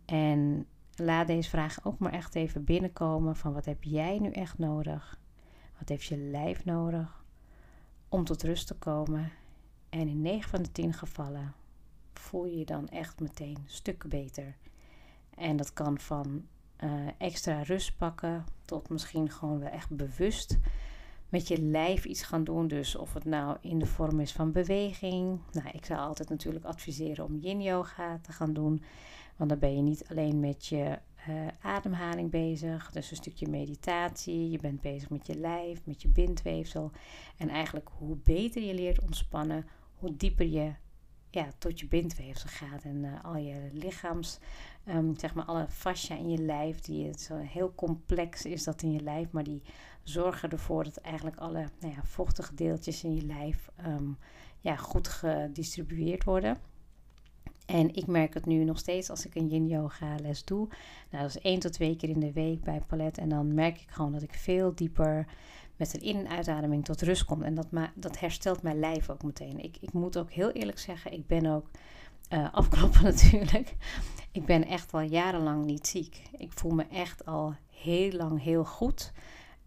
En 0.04 0.66
laat 0.94 1.26
deze 1.26 1.48
vraag 1.48 1.84
ook 1.84 1.98
maar 1.98 2.12
echt 2.12 2.34
even 2.34 2.64
binnenkomen 2.64 3.36
van 3.36 3.52
wat 3.52 3.64
heb 3.64 3.82
jij 3.82 4.18
nu 4.18 4.30
echt 4.30 4.58
nodig? 4.58 5.18
Wat 5.78 5.88
heeft 5.88 6.04
je 6.04 6.16
lijf 6.16 6.64
nodig 6.64 7.24
om 8.08 8.24
tot 8.24 8.42
rust 8.42 8.66
te 8.66 8.74
komen? 8.74 9.32
En 9.88 10.08
in 10.08 10.20
9 10.20 10.50
van 10.50 10.62
de 10.62 10.72
10 10.72 10.92
gevallen 10.92 11.54
voel 12.34 12.46
je 12.46 12.64
dan 12.64 12.88
echt 12.88 13.20
meteen 13.20 13.56
stukken 13.66 14.08
beter. 14.08 14.56
En 15.34 15.56
dat 15.56 15.72
kan 15.72 15.98
van 15.98 16.46
uh, 16.84 16.90
extra 17.18 17.62
rust 17.62 17.96
pakken 17.96 18.44
tot 18.64 18.88
misschien 18.88 19.30
gewoon 19.30 19.58
wel 19.58 19.68
echt 19.70 19.90
bewust 19.90 20.58
met 21.28 21.48
je 21.48 21.62
lijf 21.62 22.04
iets 22.04 22.22
gaan 22.22 22.44
doen. 22.44 22.68
Dus 22.68 22.96
of 22.96 23.14
het 23.14 23.24
nou 23.24 23.56
in 23.60 23.78
de 23.78 23.86
vorm 23.86 24.20
is 24.20 24.32
van 24.32 24.52
beweging. 24.52 25.40
Nou, 25.52 25.68
ik 25.72 25.84
zou 25.84 26.00
altijd 26.00 26.28
natuurlijk 26.28 26.64
adviseren 26.64 27.24
om 27.24 27.36
yin 27.36 27.62
yoga 27.62 28.18
te 28.22 28.32
gaan 28.32 28.52
doen. 28.52 28.82
Want 29.36 29.50
dan 29.50 29.58
ben 29.58 29.76
je 29.76 29.82
niet 29.82 30.04
alleen 30.08 30.40
met 30.40 30.66
je 30.66 30.98
uh, 31.28 31.46
ademhaling 31.60 32.30
bezig. 32.30 32.90
Dus 32.90 33.10
een 33.10 33.16
stukje 33.16 33.48
meditatie. 33.48 34.50
Je 34.50 34.58
bent 34.58 34.80
bezig 34.80 35.10
met 35.10 35.26
je 35.26 35.36
lijf, 35.36 35.80
met 35.86 36.02
je 36.02 36.08
bindweefsel. 36.08 36.90
En 37.36 37.48
eigenlijk 37.48 37.88
hoe 37.98 38.16
beter 38.16 38.62
je 38.62 38.74
leert 38.74 39.00
ontspannen, 39.00 39.66
hoe 39.94 40.16
dieper 40.16 40.46
je 40.46 40.72
ja, 41.34 41.48
tot 41.58 41.80
je 41.80 41.86
bindweefsel 41.86 42.48
gaat. 42.48 42.82
En 42.82 43.04
uh, 43.04 43.24
al 43.24 43.36
je 43.36 43.68
lichaams 43.72 44.38
um, 44.88 45.18
zeg 45.18 45.34
maar 45.34 45.44
alle 45.44 45.66
fascia 45.68 46.16
in 46.16 46.30
je 46.30 46.38
lijf, 46.38 46.80
die 46.80 47.06
het 47.06 47.20
zo 47.20 47.36
heel 47.36 47.72
complex 47.74 48.44
is 48.44 48.64
dat 48.64 48.82
in 48.82 48.92
je 48.92 49.00
lijf, 49.00 49.30
maar 49.30 49.44
die 49.44 49.62
zorgen 50.02 50.50
ervoor 50.50 50.84
dat 50.84 50.96
eigenlijk 50.96 51.36
alle 51.36 51.68
nou 51.80 51.94
ja, 51.94 52.02
vochtige 52.04 52.54
deeltjes 52.54 53.04
in 53.04 53.14
je 53.14 53.26
lijf 53.26 53.68
um, 53.86 54.18
ja, 54.60 54.76
goed 54.76 55.08
gedistribueerd 55.08 56.24
worden. 56.24 56.58
En 57.66 57.94
ik 57.94 58.06
merk 58.06 58.34
het 58.34 58.46
nu 58.46 58.64
nog 58.64 58.78
steeds 58.78 59.10
als 59.10 59.26
ik 59.26 59.34
een 59.34 59.48
yin 59.48 59.66
yoga 59.66 60.16
les 60.16 60.44
doe. 60.44 60.68
Nou, 61.10 61.22
dat 61.22 61.36
is 61.36 61.42
één 61.42 61.58
tot 61.58 61.72
twee 61.72 61.96
keer 61.96 62.08
in 62.08 62.20
de 62.20 62.32
week 62.32 62.62
bij 62.62 62.80
Palet. 62.86 63.18
En 63.18 63.28
dan 63.28 63.54
merk 63.54 63.80
ik 63.80 63.90
gewoon 63.90 64.12
dat 64.12 64.22
ik 64.22 64.34
veel 64.34 64.74
dieper 64.74 65.26
met 65.76 65.94
een 65.94 66.00
in- 66.00 66.16
en 66.16 66.28
uitademing 66.28 66.84
tot 66.84 67.02
rust 67.02 67.24
kom. 67.24 67.42
En 67.42 67.54
dat, 67.54 67.66
dat 67.94 68.18
herstelt 68.18 68.62
mijn 68.62 68.78
lijf 68.78 69.10
ook 69.10 69.22
meteen. 69.22 69.64
Ik, 69.64 69.76
ik 69.80 69.92
moet 69.92 70.18
ook 70.18 70.30
heel 70.30 70.50
eerlijk 70.50 70.78
zeggen, 70.78 71.12
ik 71.12 71.26
ben 71.26 71.46
ook 71.46 71.70
uh, 72.34 73.02
natuurlijk. 73.02 73.74
Ik 74.32 74.44
ben 74.44 74.66
echt 74.66 74.92
al 74.92 75.00
jarenlang 75.00 75.64
niet 75.64 75.86
ziek. 75.86 76.22
Ik 76.36 76.52
voel 76.52 76.72
me 76.72 76.86
echt 76.90 77.26
al 77.26 77.54
heel 77.70 78.12
lang 78.12 78.42
heel 78.42 78.64
goed. 78.64 79.12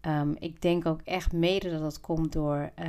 Um, 0.02 0.36
ik 0.38 0.62
denk 0.62 0.86
ook 0.86 1.00
echt 1.04 1.32
mede 1.32 1.70
dat 1.70 1.80
dat 1.80 2.00
komt 2.00 2.32
door 2.32 2.70
uh, 2.78 2.86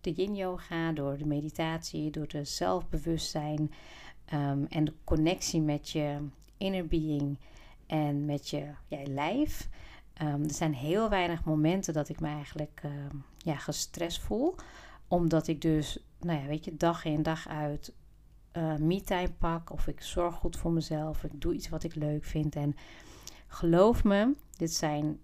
de 0.00 0.12
yin 0.12 0.34
yoga, 0.34 0.92
door 0.92 1.18
de 1.18 1.26
meditatie, 1.26 2.10
door 2.10 2.28
de 2.28 2.44
zelfbewustzijn 2.44 3.72
um, 4.34 4.66
en 4.68 4.84
de 4.84 4.92
connectie 5.04 5.60
met 5.60 5.90
je 5.90 6.18
inner 6.56 6.86
being 6.86 7.38
en 7.86 8.24
met 8.24 8.48
je 8.48 8.66
ja, 8.86 8.98
lijf. 9.04 9.68
Um, 10.22 10.42
er 10.42 10.54
zijn 10.54 10.74
heel 10.74 11.08
weinig 11.08 11.44
momenten 11.44 11.94
dat 11.94 12.08
ik 12.08 12.20
me 12.20 12.28
eigenlijk 12.28 12.82
ja, 13.38 13.56
gestrest 13.56 14.20
voel. 14.20 14.54
Omdat 15.08 15.46
ik 15.46 15.60
dus, 15.60 16.04
nou 16.20 16.40
ja, 16.40 16.46
weet 16.46 16.64
je, 16.64 16.76
dag 16.76 17.04
in 17.04 17.22
dag 17.22 17.48
uit 17.48 17.92
uh, 18.52 19.24
pak 19.38 19.72
of 19.72 19.86
ik 19.86 20.02
zorg 20.02 20.34
goed 20.34 20.56
voor 20.56 20.72
mezelf. 20.72 21.24
Ik 21.24 21.40
doe 21.40 21.54
iets 21.54 21.68
wat 21.68 21.84
ik 21.84 21.94
leuk 21.94 22.24
vind. 22.24 22.56
En 22.56 22.74
geloof 23.46 24.04
me, 24.04 24.34
dit 24.56 24.72
zijn, 24.74 25.18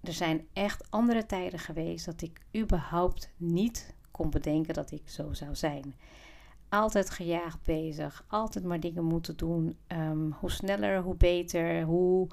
er 0.00 0.12
zijn 0.12 0.46
echt 0.52 0.90
andere 0.90 1.26
tijden 1.26 1.58
geweest 1.58 2.04
dat 2.04 2.22
ik 2.22 2.40
überhaupt 2.56 3.32
niet 3.36 3.94
kon 4.10 4.30
bedenken 4.30 4.74
dat 4.74 4.90
ik 4.90 5.02
zo 5.08 5.32
zou 5.32 5.54
zijn. 5.54 5.94
Altijd 6.68 7.10
gejaagd 7.10 7.62
bezig, 7.62 8.24
altijd 8.28 8.64
maar 8.64 8.80
dingen 8.80 9.04
moeten 9.04 9.36
doen. 9.36 9.76
Um, 9.88 10.34
hoe 10.40 10.50
sneller, 10.50 11.02
hoe 11.02 11.16
beter, 11.16 11.82
hoe 11.82 12.28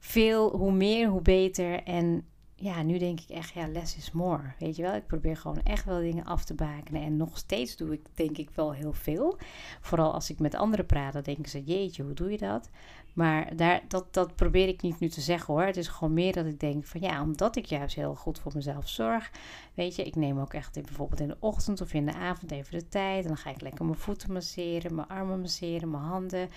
veel, 0.00 0.56
hoe 0.56 0.72
meer, 0.72 1.08
hoe 1.08 1.22
beter. 1.22 1.82
En 1.82 2.24
ja, 2.60 2.82
nu 2.82 2.98
denk 2.98 3.20
ik 3.20 3.28
echt, 3.28 3.52
ja, 3.52 3.68
less 3.68 3.96
is 3.96 4.12
more. 4.12 4.52
Weet 4.58 4.76
je 4.76 4.82
wel, 4.82 4.94
ik 4.94 5.06
probeer 5.06 5.36
gewoon 5.36 5.62
echt 5.62 5.84
wel 5.84 5.98
dingen 5.98 6.24
af 6.24 6.44
te 6.44 6.54
bakenen. 6.54 7.02
En 7.02 7.16
nog 7.16 7.38
steeds 7.38 7.76
doe 7.76 7.92
ik, 7.92 8.00
denk 8.14 8.38
ik, 8.38 8.50
wel 8.54 8.72
heel 8.72 8.92
veel. 8.92 9.38
Vooral 9.80 10.12
als 10.12 10.30
ik 10.30 10.38
met 10.38 10.54
anderen 10.54 10.86
praat, 10.86 11.12
dan 11.12 11.22
denken 11.22 11.50
ze, 11.50 11.64
jeetje, 11.64 12.02
hoe 12.02 12.14
doe 12.14 12.30
je 12.30 12.38
dat? 12.38 12.70
Maar 13.12 13.56
daar, 13.56 13.80
dat, 13.88 14.14
dat 14.14 14.34
probeer 14.34 14.68
ik 14.68 14.82
niet 14.82 15.00
nu 15.00 15.08
te 15.08 15.20
zeggen 15.20 15.54
hoor. 15.54 15.62
Het 15.62 15.76
is 15.76 15.88
gewoon 15.88 16.14
meer 16.14 16.32
dat 16.32 16.46
ik 16.46 16.60
denk 16.60 16.84
van 16.84 17.00
ja, 17.00 17.22
omdat 17.22 17.56
ik 17.56 17.64
juist 17.64 17.94
heel 17.94 18.14
goed 18.14 18.38
voor 18.38 18.52
mezelf 18.54 18.88
zorg. 18.88 19.30
Weet 19.74 19.96
je, 19.96 20.04
ik 20.04 20.16
neem 20.16 20.38
ook 20.38 20.54
echt 20.54 20.72
bijvoorbeeld 20.72 21.20
in 21.20 21.28
de 21.28 21.36
ochtend 21.38 21.80
of 21.80 21.92
in 21.92 22.06
de 22.06 22.14
avond 22.14 22.50
even 22.50 22.78
de 22.78 22.88
tijd. 22.88 23.22
En 23.22 23.28
dan 23.28 23.36
ga 23.36 23.50
ik 23.50 23.60
lekker 23.60 23.84
mijn 23.84 23.98
voeten 23.98 24.32
masseren, 24.32 24.94
mijn 24.94 25.08
armen 25.08 25.40
masseren, 25.40 25.90
mijn 25.90 26.02
handen. 26.02 26.48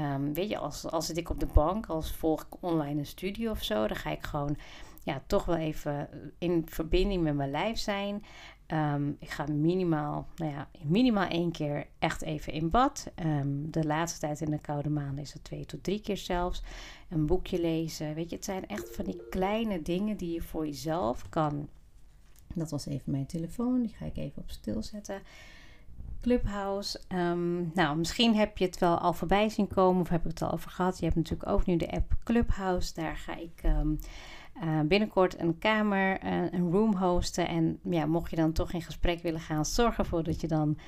Um, 0.00 0.34
weet 0.34 0.48
je, 0.48 0.58
als, 0.58 0.86
als 0.86 1.06
zit 1.06 1.16
ik 1.16 1.30
op 1.30 1.40
de 1.40 1.48
bank, 1.52 1.86
als 1.86 2.12
volg 2.12 2.42
ik 2.42 2.56
online 2.60 2.98
een 2.98 3.06
studie 3.06 3.50
of 3.50 3.62
zo, 3.62 3.86
dan 3.86 3.96
ga 3.96 4.10
ik 4.10 4.22
gewoon 4.22 4.56
ja, 5.02 5.22
toch 5.26 5.44
wel 5.44 5.56
even 5.56 6.08
in 6.38 6.66
verbinding 6.68 7.22
met 7.22 7.34
mijn 7.34 7.50
lijf 7.50 7.78
zijn. 7.78 8.22
Ehm, 8.70 9.08
ik 9.18 9.30
ga 9.30 9.46
minimaal, 9.46 10.26
nou 10.36 10.52
ja, 10.52 10.68
minimaal 10.82 11.28
één 11.28 11.52
keer 11.52 11.86
echt 11.98 12.22
even 12.22 12.52
in 12.52 12.70
bad. 12.70 13.10
Ehm, 13.14 13.70
de 13.70 13.86
laatste 13.86 14.20
tijd 14.20 14.40
in 14.40 14.50
de 14.50 14.60
koude 14.60 14.88
maanden 14.88 15.18
is 15.18 15.32
het 15.32 15.44
twee 15.44 15.64
tot 15.64 15.82
drie 15.82 16.00
keer 16.00 16.16
zelfs. 16.16 16.62
Een 17.08 17.26
boekje 17.26 17.60
lezen. 17.60 18.14
Weet 18.14 18.30
je, 18.30 18.36
het 18.36 18.44
zijn 18.44 18.66
echt 18.66 18.94
van 18.94 19.04
die 19.04 19.20
kleine 19.30 19.82
dingen 19.82 20.16
die 20.16 20.32
je 20.32 20.42
voor 20.42 20.66
jezelf 20.66 21.28
kan. 21.28 21.68
Dat 22.54 22.70
was 22.70 22.86
even 22.86 23.10
mijn 23.10 23.26
telefoon. 23.26 23.82
Die 23.82 23.94
ga 23.98 24.04
ik 24.04 24.16
even 24.16 24.42
op 24.42 24.50
stil 24.50 24.82
zetten. 24.82 25.22
Clubhouse. 26.20 27.00
Um, 27.08 27.70
nou, 27.74 27.96
misschien 27.96 28.34
heb 28.34 28.58
je 28.58 28.64
het 28.64 28.78
wel 28.78 28.98
al 28.98 29.12
voorbij 29.12 29.48
zien 29.48 29.68
komen 29.68 30.00
of 30.00 30.08
heb 30.08 30.24
ik 30.24 30.30
het 30.30 30.42
al 30.42 30.52
over 30.52 30.70
gehad. 30.70 30.98
Je 30.98 31.04
hebt 31.04 31.16
natuurlijk 31.16 31.50
ook 31.50 31.66
nu 31.66 31.76
de 31.76 31.90
app 31.90 32.16
Clubhouse. 32.24 32.94
Daar 32.94 33.16
ga 33.16 33.36
ik 33.36 33.62
uh, 34.56 34.80
binnenkort 34.80 35.40
een 35.40 35.58
kamer, 35.58 36.24
uh, 36.24 36.52
een 36.52 36.70
room 36.70 36.96
hosten. 36.96 37.48
En 37.48 37.78
ja, 37.82 38.06
mocht 38.06 38.30
je 38.30 38.36
dan 38.36 38.52
toch 38.52 38.72
in 38.72 38.82
gesprek 38.82 39.22
willen 39.22 39.40
gaan, 39.40 39.64
zorg 39.64 39.98
ervoor 39.98 40.22
dat 40.22 40.40
je 40.40 40.48
dan 40.48 40.78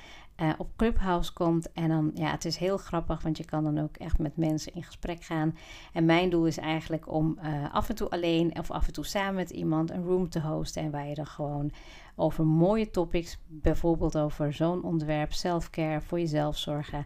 uh, 0.41 0.49
op 0.57 0.69
Clubhouse 0.75 1.33
komt. 1.33 1.71
En 1.71 1.89
dan, 1.89 2.11
ja, 2.13 2.31
het 2.31 2.45
is 2.45 2.57
heel 2.57 2.77
grappig, 2.77 3.21
want 3.21 3.37
je 3.37 3.45
kan 3.45 3.63
dan 3.63 3.79
ook 3.79 3.97
echt 3.97 4.19
met 4.19 4.37
mensen 4.37 4.73
in 4.73 4.83
gesprek 4.83 5.23
gaan. 5.23 5.57
En 5.93 6.05
mijn 6.05 6.29
doel 6.29 6.47
is 6.47 6.57
eigenlijk 6.57 7.11
om 7.11 7.37
af 7.71 7.89
en 7.89 7.95
toe 7.95 8.09
alleen 8.09 8.59
of 8.59 8.71
af 8.71 8.87
en 8.87 8.93
toe 8.93 9.05
samen 9.05 9.35
met 9.35 9.49
iemand 9.49 9.91
een 9.91 10.03
room 10.03 10.29
te 10.29 10.41
hosten. 10.41 10.81
En 10.81 10.91
waar 10.91 11.07
je 11.07 11.15
dan 11.15 11.25
gewoon 11.25 11.71
over 12.15 12.45
mooie 12.45 12.89
topics, 12.89 13.39
bijvoorbeeld 13.47 14.17
over 14.17 14.53
zo'n 14.53 14.83
onderwerp, 14.83 15.33
self-care, 15.33 16.01
voor 16.01 16.19
jezelf 16.19 16.57
zorgen 16.57 17.05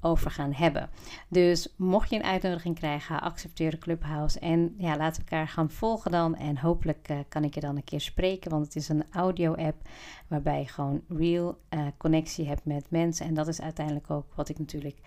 over 0.00 0.30
gaan 0.30 0.52
hebben. 0.52 0.90
Dus 1.28 1.74
mocht 1.76 2.10
je 2.10 2.16
een 2.16 2.22
uitnodiging 2.22 2.74
krijgen, 2.74 3.20
accepteer 3.20 3.70
de 3.70 3.78
Clubhouse. 3.78 4.38
En 4.38 4.74
ja, 4.78 4.96
laten 4.96 5.24
we 5.24 5.30
elkaar 5.30 5.48
gaan 5.48 5.70
volgen 5.70 6.10
dan. 6.10 6.36
En 6.36 6.58
hopelijk 6.58 7.08
uh, 7.10 7.18
kan 7.28 7.44
ik 7.44 7.54
je 7.54 7.60
dan 7.60 7.76
een 7.76 7.84
keer 7.84 8.00
spreken. 8.00 8.50
Want 8.50 8.64
het 8.64 8.76
is 8.76 8.88
een 8.88 9.04
audio-app 9.10 9.88
waarbij 10.28 10.60
je 10.60 10.68
gewoon 10.68 11.02
real 11.08 11.58
uh, 11.70 11.80
connectie 11.96 12.46
hebt 12.46 12.64
met 12.64 12.90
mensen. 12.90 13.26
En 13.26 13.34
dat 13.34 13.48
is 13.48 13.60
uiteindelijk 13.60 14.10
ook 14.10 14.34
wat 14.34 14.48
ik 14.48 14.58
natuurlijk 14.58 14.98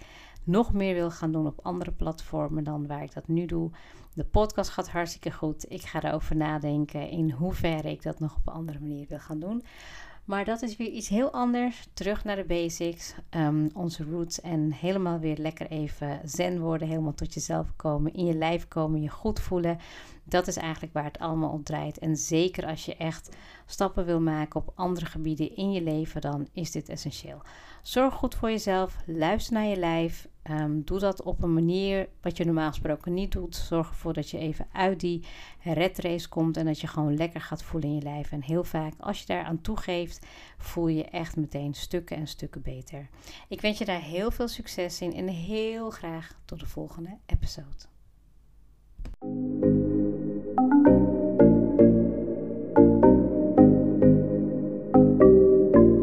nog 0.43 0.73
meer 0.73 0.93
wil 0.93 1.11
gaan 1.11 1.31
doen 1.31 1.47
op 1.47 1.59
andere 1.61 1.91
platformen 1.91 2.63
dan 2.63 2.87
waar 2.87 3.03
ik 3.03 3.13
dat 3.13 3.27
nu 3.27 3.45
doe. 3.45 3.71
De 4.13 4.25
podcast 4.25 4.69
gaat 4.69 4.89
hartstikke 4.89 5.31
goed. 5.31 5.71
Ik 5.71 5.81
ga 5.81 6.03
erover 6.03 6.35
nadenken 6.35 7.09
in 7.09 7.31
hoeverre 7.31 7.91
ik 7.91 8.03
dat 8.03 8.19
nog 8.19 8.35
op 8.35 8.47
een 8.47 8.53
andere 8.53 8.79
manier 8.79 9.05
wil 9.09 9.19
gaan 9.19 9.39
doen. 9.39 9.63
Maar 10.31 10.45
dat 10.45 10.61
is 10.61 10.77
weer 10.77 10.89
iets 10.89 11.07
heel 11.07 11.31
anders. 11.31 11.87
Terug 11.93 12.23
naar 12.23 12.35
de 12.35 12.43
basics, 12.43 13.13
um, 13.35 13.69
onze 13.73 14.03
roots 14.03 14.41
en 14.41 14.71
helemaal 14.71 15.19
weer 15.19 15.37
lekker 15.37 15.67
even 15.67 16.21
zen 16.23 16.59
worden. 16.59 16.87
Helemaal 16.87 17.13
tot 17.13 17.33
jezelf 17.33 17.75
komen, 17.75 18.13
in 18.13 18.25
je 18.25 18.33
lijf 18.33 18.67
komen, 18.67 19.01
je 19.01 19.09
goed 19.09 19.39
voelen. 19.39 19.77
Dat 20.23 20.47
is 20.47 20.55
eigenlijk 20.55 20.93
waar 20.93 21.03
het 21.03 21.19
allemaal 21.19 21.49
om 21.49 21.63
draait. 21.63 21.97
En 21.97 22.15
zeker 22.15 22.65
als 22.65 22.85
je 22.85 22.95
echt 22.95 23.35
stappen 23.65 24.05
wil 24.05 24.19
maken 24.19 24.59
op 24.59 24.71
andere 24.75 25.05
gebieden 25.05 25.55
in 25.55 25.71
je 25.71 25.81
leven, 25.81 26.21
dan 26.21 26.47
is 26.53 26.71
dit 26.71 26.89
essentieel. 26.89 27.41
Zorg 27.81 28.13
goed 28.13 28.35
voor 28.35 28.49
jezelf, 28.49 28.97
luister 29.05 29.53
naar 29.53 29.65
je 29.65 29.77
lijf. 29.77 30.27
Um, 30.49 30.83
doe 30.83 30.99
dat 30.99 31.23
op 31.23 31.43
een 31.43 31.53
manier 31.53 32.09
wat 32.21 32.37
je 32.37 32.45
normaal 32.45 32.69
gesproken 32.69 33.13
niet 33.13 33.31
doet. 33.31 33.55
Zorg 33.55 33.89
ervoor 33.89 34.13
dat 34.13 34.29
je 34.29 34.37
even 34.37 34.67
uit 34.71 34.99
die 34.99 35.23
red 35.59 35.99
race 35.99 36.29
komt 36.29 36.57
en 36.57 36.65
dat 36.65 36.79
je 36.79 36.87
gewoon 36.87 37.15
lekker 37.15 37.41
gaat 37.41 37.63
voelen 37.63 37.89
in 37.89 37.95
je 37.95 38.01
lijf. 38.01 38.31
En 38.31 38.43
heel 38.43 38.63
vaak, 38.63 38.93
als 38.99 39.19
je 39.19 39.25
daar 39.25 39.43
aan 39.43 39.61
toegeeft, 39.61 40.25
voel 40.57 40.87
je 40.87 41.05
echt 41.05 41.35
meteen 41.35 41.73
stukken 41.73 42.17
en 42.17 42.27
stukken 42.27 42.61
beter. 42.61 43.09
Ik 43.47 43.61
wens 43.61 43.77
je 43.77 43.85
daar 43.85 44.01
heel 44.01 44.31
veel 44.31 44.47
succes 44.47 45.01
in 45.01 45.13
en 45.13 45.27
heel 45.27 45.89
graag 45.89 46.39
tot 46.45 46.59
de 46.59 46.67
volgende 46.67 47.17
episode. 47.25 48.00